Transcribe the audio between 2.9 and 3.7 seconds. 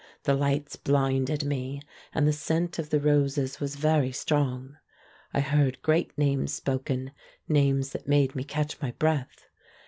roses